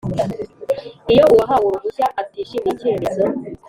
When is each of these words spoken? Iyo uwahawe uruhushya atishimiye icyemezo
Iyo 1.11 1.23
uwahawe 1.33 1.65
uruhushya 1.67 2.07
atishimiye 2.21 2.71
icyemezo 2.75 3.23